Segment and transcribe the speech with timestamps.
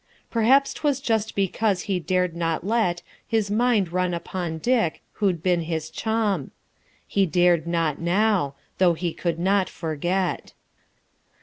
[0.31, 5.43] Perhaps 't was just because he dared not let His mind run upon Dick, who'd
[5.43, 6.49] been his chum.
[7.05, 10.53] He dared not now, though he could not forget.